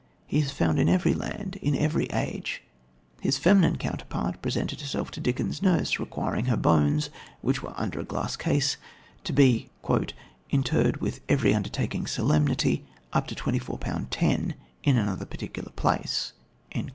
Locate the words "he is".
0.25-0.49